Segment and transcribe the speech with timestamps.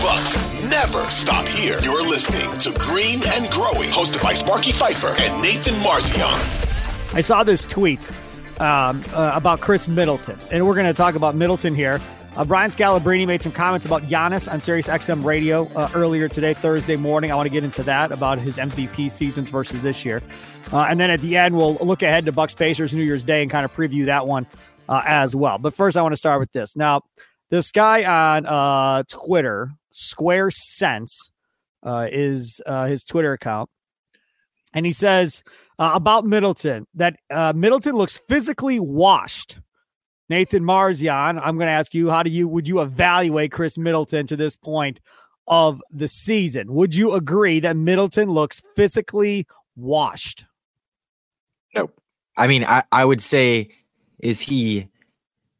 [0.00, 1.78] Bucks never stop here.
[1.82, 7.14] You're listening to Green and Growing, hosted by Sparky Fifer and Nathan Marzion.
[7.14, 8.08] I saw this tweet
[8.60, 12.00] um, uh, about Khris Middleton, and we're going to talk about Middleton here.
[12.34, 16.54] Uh, Brian Scalabrine made some comments about Giannis on Sirius XM Radio uh, earlier today,
[16.54, 17.30] Thursday morning.
[17.30, 20.22] I want to get into that about his MVP seasons versus this year,
[20.72, 23.42] uh, and then at the end we'll look ahead to Bucks Pacers New Year's Day
[23.42, 24.46] and kind of preview that one
[24.88, 25.58] uh, as well.
[25.58, 26.74] But first, I want to start with this.
[26.74, 27.02] Now,
[27.50, 31.30] this guy on uh, Twitter, Square Sense,
[31.82, 33.68] uh, is his Twitter account,
[34.72, 35.42] and he says
[35.78, 37.16] about Middleton that
[37.54, 39.58] Middleton looks physically washed.
[40.28, 44.28] Nathan Marzion, I'm going to ask you, how do you would you evaluate Khris Middleton
[44.28, 45.00] to this point
[45.48, 46.72] of the season?
[46.72, 50.44] Would you agree that Middleton looks physically washed?
[51.74, 52.00] Nope.
[52.36, 53.70] I mean, I, I would say,
[54.20, 54.86] is he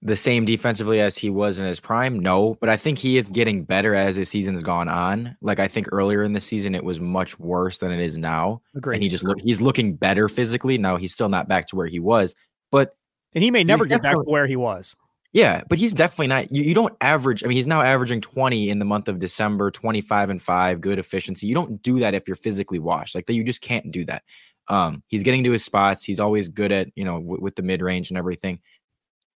[0.00, 2.18] the same defensively as he was in his prime?
[2.18, 5.36] No, but I think he is getting better as the season has gone on.
[5.40, 8.62] Like I think earlier in the season, it was much worse than it is now.
[8.76, 8.96] Agreed.
[8.96, 10.78] And he just look he's looking better physically.
[10.78, 12.34] Now he's still not back to where he was,
[12.70, 12.94] but
[13.34, 14.96] and he may never get back to where he was.
[15.32, 16.50] Yeah, but he's definitely not.
[16.50, 17.44] You, you don't average.
[17.44, 20.98] I mean, he's now averaging 20 in the month of December, 25 and five, good
[20.98, 21.46] efficiency.
[21.46, 23.14] You don't do that if you're physically washed.
[23.14, 24.22] Like that, you just can't do that.
[24.68, 26.02] Um, he's getting to his spots.
[26.04, 28.60] He's always good at you know w- with the mid range and everything.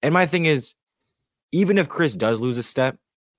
[0.03, 0.75] And my thing is,
[1.53, 2.97] even if Khris does lose a step,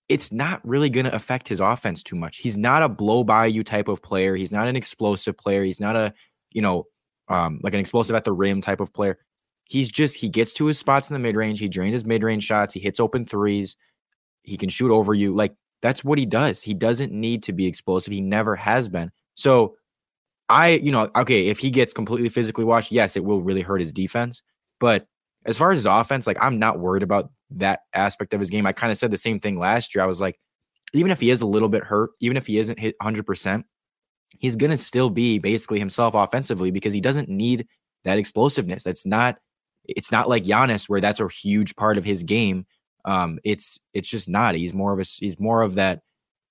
[0.08, 2.38] it's not really going to affect his offense too much.
[2.38, 4.36] He's not a blow by you type of player.
[4.36, 5.64] He's not an explosive player.
[5.64, 6.14] He's not a
[6.52, 6.86] you know
[7.28, 9.20] um, like an explosive at the rim type of player
[9.70, 11.60] he's just he gets to his spots in the mid range.
[11.60, 12.74] He drains his mid range shots.
[12.74, 13.78] He hits open threes.
[14.44, 15.34] He can shoot over you.
[15.34, 16.62] Like that's what he does.
[16.62, 18.12] He doesn't need to be explosive.
[18.12, 19.12] He never has been.
[19.36, 19.76] So
[20.50, 23.80] I, you know, okay, if he gets completely physically washed, yes, it will really hurt
[23.80, 24.42] his defense.
[24.80, 25.08] But
[25.46, 28.66] as far as his offense, like I'm not worried about that aspect of his game.
[28.66, 30.04] I kind of said the same thing last year.
[30.04, 30.40] I was like,
[30.94, 33.64] even if he is a little bit hurt, even if he isn't hit 100%,
[34.40, 37.68] he's going to still be basically himself offensively because he doesn't need
[38.04, 38.84] that explosiveness.
[38.84, 39.40] That's not
[39.86, 42.66] it's not like Giannis where that's a huge part of his game.
[43.06, 44.56] Um, it's it's just not.
[44.56, 46.02] He's more of a he's more of that,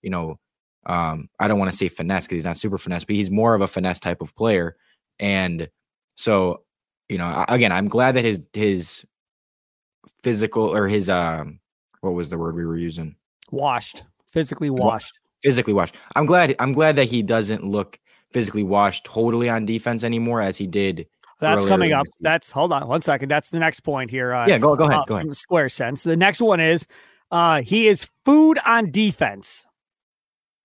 [0.03, 0.39] you know.
[0.87, 3.55] Um, I don't want to say finesse because he's not super finesse, but he's more
[3.55, 4.77] of a finesse type of player.
[5.19, 5.69] And
[6.15, 6.63] so,
[7.09, 9.05] you know, again, I'm glad that his his
[10.23, 11.61] physical or his um,
[12.01, 13.17] what was the word we were using?
[13.51, 15.97] Washed, physically washed, physically washed.
[16.17, 16.55] I'm glad.
[16.59, 17.99] I'm glad that he doesn't look
[18.33, 21.07] physically washed totally on defense anymore as he did
[21.41, 22.07] that's coming up.
[22.21, 23.31] That's hold on one second.
[23.31, 24.35] That's the next point here.
[24.35, 25.01] Uh, yeah, go go ahead.
[25.01, 25.37] Uh, go ahead.
[25.37, 26.03] Square sense.
[26.03, 26.87] The next one is
[27.31, 29.67] uh, he is food on defense.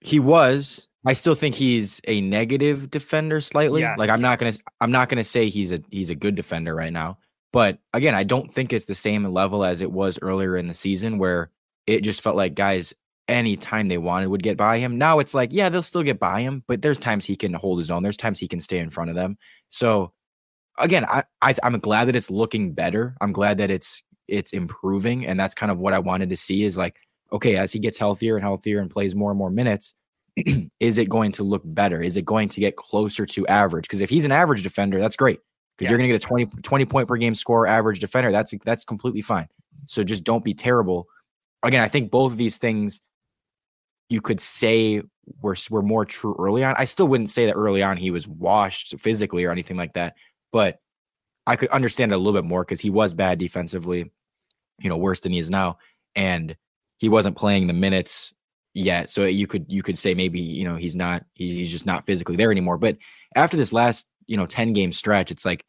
[0.00, 0.88] he was.
[1.06, 3.82] I still think he's a negative defender slightly.
[3.82, 3.98] Yes.
[3.98, 6.92] Like I'm not gonna I'm not gonna say he's a he's a good defender right
[6.92, 7.18] now.
[7.52, 10.74] But again, I don't think it's the same level as it was earlier in the
[10.74, 11.50] season where
[11.86, 12.92] it just felt like guys
[13.28, 14.98] anytime they wanted would get by him.
[14.98, 17.78] Now it's like, yeah, they'll still get by him, but there's times he can hold
[17.78, 18.02] his own.
[18.02, 19.38] There's times he can stay in front of them.
[19.68, 20.12] So
[20.78, 23.16] again, I, I I'm glad that it's looking better.
[23.20, 25.26] I'm glad that it's it's improving.
[25.26, 26.96] And that's kind of what I wanted to see is like
[27.32, 29.94] okay, as he gets healthier and healthier and plays more and more minutes,
[30.80, 32.00] is it going to look better?
[32.00, 33.84] Is it going to get closer to average?
[33.84, 35.40] Because if he's an average defender, that's great.
[35.76, 35.90] Because yes.
[35.90, 38.32] you're going to get a 20, 20 point per game score average defender.
[38.32, 39.48] That's that's completely fine.
[39.86, 41.06] So just don't be terrible.
[41.62, 43.00] Again, I think both of these things
[44.08, 45.02] you could say
[45.42, 46.74] were were more true early on.
[46.78, 50.14] I still wouldn't say that early on he was washed physically or anything like that,
[50.52, 50.78] but
[51.46, 54.10] I could understand it a little bit more because he was bad defensively
[54.78, 55.78] you know, worse than he is now.
[56.14, 56.56] And
[56.98, 58.32] he wasn't playing the minutes
[58.74, 59.10] yet.
[59.10, 62.36] So you could you could say maybe, you know, he's not he's just not physically
[62.36, 62.78] there anymore.
[62.78, 62.98] But
[63.34, 65.64] after this last, you know, 10 game stretch, it's like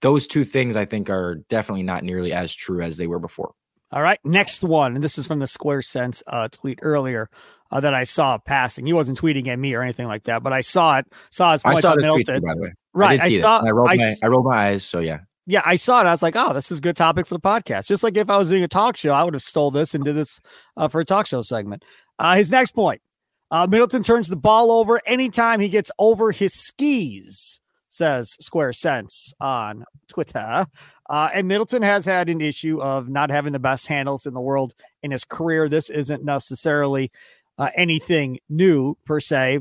[0.00, 3.54] those two things I think are definitely not nearly as true as they were before.
[3.92, 7.28] All right, next one, and this is from the Square Sense uh, tweet earlier
[7.70, 8.86] uh, that I saw passing.
[8.86, 11.06] He wasn't tweeting at me or anything like that, but I saw it.
[11.30, 12.72] Saw his I saw the tweet, by the way.
[12.94, 13.62] Right, I, I saw.
[13.62, 14.82] I rolled, I, my, I rolled my eyes.
[14.82, 15.20] So yeah,
[15.52, 16.06] yeah, I saw it.
[16.06, 17.86] I was like, oh, this is a good topic for the podcast.
[17.86, 20.02] Just like if I was doing a talk show, I would have stole this and
[20.02, 20.40] did this
[20.78, 21.84] uh, for a talk show segment.
[22.18, 23.02] Uh, his next point:
[23.50, 27.60] uh, Middleton turns the ball over anytime he gets over his skis.
[27.90, 30.64] Says Square Sense on Twitter.
[31.10, 34.40] Uh, and Middleton has had an issue of not having the best handles in the
[34.40, 35.68] world in his career.
[35.68, 37.10] This isn't necessarily
[37.58, 39.58] uh, anything new per se.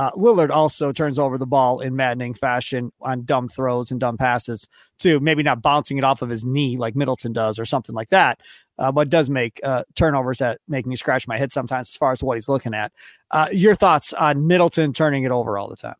[0.00, 4.16] Uh, Lillard also turns over the ball in maddening fashion on dumb throws and dumb
[4.16, 4.66] passes,
[4.98, 5.20] too.
[5.20, 8.40] Maybe not bouncing it off of his knee like Middleton does or something like that,
[8.78, 12.12] uh, but does make uh, turnovers that make me scratch my head sometimes as far
[12.12, 12.92] as what he's looking at.
[13.30, 15.96] Uh, your thoughts on Middleton turning it over all the time?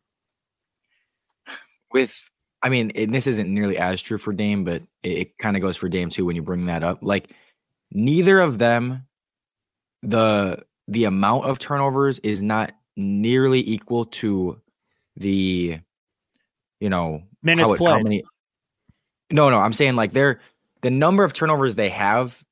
[1.93, 2.27] With
[2.63, 5.61] I mean, and this isn't nearly as true for Dame, but it, it kind of
[5.61, 7.03] goes for Dame too when you bring that up.
[7.03, 7.29] Like
[7.91, 9.05] neither of them,
[10.01, 14.59] the the amount of turnovers is not nearly equal to
[15.15, 15.79] the,
[16.79, 17.91] you know, minutes how, played.
[17.91, 18.23] How many,
[19.31, 20.39] no, no, I'm saying like they're
[20.81, 22.43] the number of turnovers they have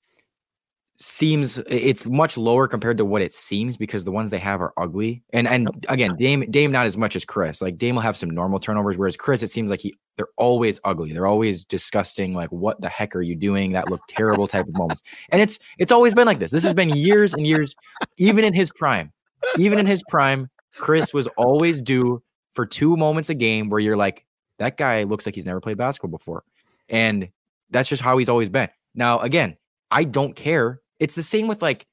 [1.01, 4.73] seems it's much lower compared to what it seems because the ones they have are
[4.77, 5.23] ugly.
[5.31, 7.61] And and again, Dame Dame not as much as Khris.
[7.61, 10.79] Like Dame will have some normal turnovers, whereas Khris, it seems like he they're always
[10.83, 11.13] ugly.
[11.13, 12.33] They're always disgusting.
[12.33, 13.71] Like what the heck are you doing?
[13.71, 15.01] That look terrible type of moments.
[15.29, 16.51] And it's it's always been like this.
[16.51, 17.75] This has been years and years,
[18.17, 19.13] even in his prime.
[19.57, 22.21] Even in his prime, Khris was always due
[22.53, 24.25] for two moments a game where you're like,
[24.57, 26.43] that guy looks like he's never played basketball before.
[26.89, 27.29] And
[27.69, 28.69] that's just how he's always been.
[28.95, 29.55] Now, again,
[29.91, 31.87] I don't care it's the same with like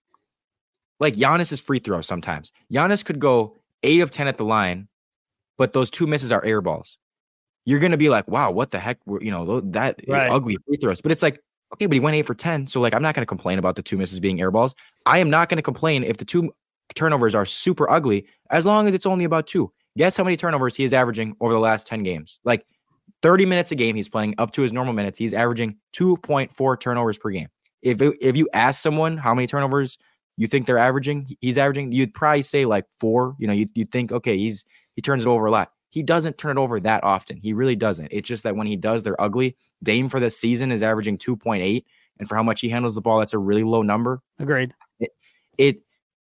[0.99, 2.53] like Giannis's free throw sometimes.
[2.73, 4.89] Giannis could go eight of 10 at the line,
[5.59, 6.99] but those two misses are air balls.
[7.65, 8.99] You're going to be like, wow, what the heck?
[9.07, 10.31] You know, that right.
[10.31, 11.01] ugly free throws.
[11.03, 11.41] But it's like,
[11.75, 12.69] okay, but he went eight for 10.
[12.69, 14.75] So, like, I'm not going to complain about the two misses being air balls.
[15.05, 16.53] I am not going to complain if the two
[16.95, 19.73] turnovers are super ugly, as long as it's only about two.
[19.97, 22.39] Guess how many turnovers he is averaging over the last 10 games?
[22.45, 22.67] Like
[23.23, 25.19] 30 minutes a game, he's playing up to his normal minutes.
[25.19, 27.49] He's averaging 2.4 turnovers per game
[27.87, 29.99] if if you ask someone how many turnovers
[30.37, 33.35] you think they're averaging, he's averaging, you'd probably say like four.
[33.39, 35.71] You know, you you think okay, he's he turns it over a lot.
[35.91, 37.39] He doesn't turn it over that often.
[37.39, 38.09] He really doesn't.
[38.11, 39.57] It's just that when he does, they're ugly.
[39.83, 41.85] Dame for the season is averaging 2.8,
[42.19, 44.21] and for how much he handles the ball, that's a really low number.
[44.39, 44.75] Agreed.
[44.99, 45.11] It,
[45.57, 45.77] it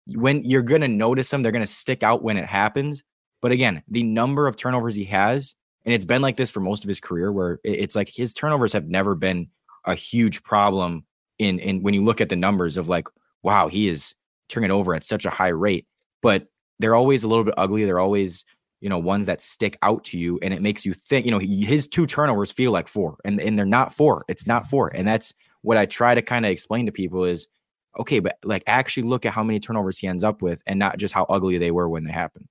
[0.08, 3.04] when you're gonna notice them, they're gonna stick out when it happens.
[3.42, 6.84] But again, the number of turnovers he has, and it's been like this for most
[6.84, 9.50] of his career, where it's like his turnovers have never been
[9.86, 11.06] a huge problem
[11.40, 13.08] in in when you look at the numbers of like,
[13.44, 14.16] wow, he is
[14.50, 15.88] turning over at such a high rate,
[16.22, 16.48] but
[16.80, 17.86] they're always a little bit ugly.
[17.86, 18.46] They're always
[18.82, 21.26] you know ones that stick out to you, and it makes you think.
[21.26, 24.26] You know, his two turnovers feel like four, and and they're not four.
[24.28, 27.48] It's not four, and that's what I try to kind of explain to people is
[28.00, 30.98] okay, but like actually look at how many turnovers he ends up with, and not
[30.98, 32.48] just how ugly they were when they happen.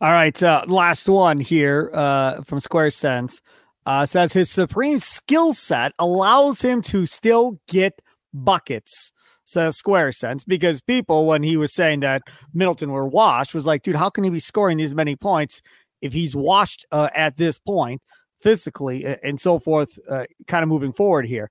[0.00, 3.40] All right, uh, last one here uh, from Square Sense
[3.84, 8.00] uh, says his supreme skill set allows him to still get
[8.32, 9.12] buckets,
[9.44, 13.82] says Square Sense, because people, when he was saying that Middleton were washed, was like,
[13.82, 15.62] dude, how can he be scoring these many points
[16.00, 18.00] if he's washed uh, at this point
[18.40, 21.50] physically and so forth, uh, kind of moving forward here?